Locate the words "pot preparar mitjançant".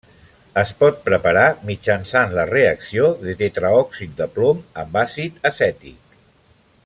0.77-2.33